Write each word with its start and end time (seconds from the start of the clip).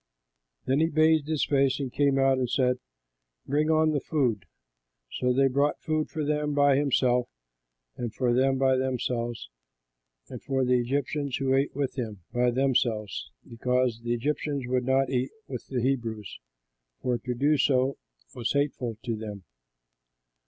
Then 0.65 0.79
he 0.79 0.89
bathed 0.89 1.27
his 1.27 1.45
face 1.45 1.79
and 1.79 1.93
came 1.93 2.17
out 2.17 2.39
and 2.39 2.49
said, 2.49 2.79
"Bring 3.45 3.69
on 3.69 3.91
the 3.91 3.99
food." 3.99 4.45
So 5.11 5.31
they 5.31 5.47
brought 5.47 5.79
food 5.79 6.09
for 6.09 6.21
him 6.21 6.55
by 6.55 6.75
himself 6.75 7.29
and 7.97 8.11
for 8.11 8.33
them 8.33 8.57
by 8.57 8.77
themselves 8.77 9.51
and 10.27 10.41
for 10.41 10.65
the 10.65 10.79
Egyptians 10.79 11.35
who 11.37 11.53
ate 11.53 11.75
with 11.75 11.99
him 11.99 12.23
by 12.33 12.49
themselves, 12.49 13.29
because 13.47 14.01
the 14.01 14.15
Egyptians 14.15 14.65
would 14.65 14.85
not 14.85 15.11
eat 15.11 15.29
with 15.47 15.67
the 15.67 15.83
Hebrews, 15.83 16.39
for 17.03 17.19
to 17.19 17.35
do 17.35 17.59
so 17.59 17.99
was 18.33 18.53
hateful 18.53 18.97
to 19.03 19.15
them. 19.15 19.43